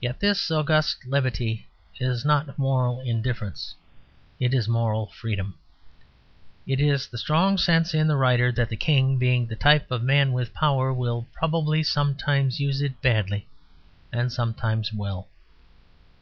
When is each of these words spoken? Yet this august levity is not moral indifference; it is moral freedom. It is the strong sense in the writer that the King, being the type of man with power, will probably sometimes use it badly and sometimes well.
Yet 0.00 0.20
this 0.20 0.50
august 0.50 1.04
levity 1.06 1.66
is 2.00 2.24
not 2.24 2.56
moral 2.58 3.00
indifference; 3.02 3.74
it 4.40 4.54
is 4.54 4.66
moral 4.70 5.08
freedom. 5.08 5.58
It 6.66 6.80
is 6.80 7.06
the 7.06 7.18
strong 7.18 7.58
sense 7.58 7.92
in 7.92 8.06
the 8.06 8.16
writer 8.16 8.50
that 8.52 8.70
the 8.70 8.76
King, 8.78 9.18
being 9.18 9.46
the 9.46 9.54
type 9.56 9.90
of 9.90 10.02
man 10.02 10.32
with 10.32 10.54
power, 10.54 10.94
will 10.94 11.26
probably 11.34 11.82
sometimes 11.82 12.58
use 12.58 12.80
it 12.80 13.02
badly 13.02 13.46
and 14.10 14.32
sometimes 14.32 14.94
well. 14.94 15.28